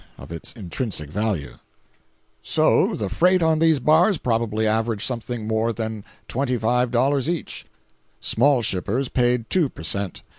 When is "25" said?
6.27-7.29